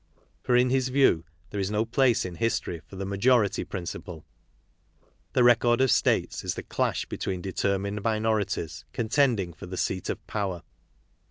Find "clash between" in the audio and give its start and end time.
6.63-7.39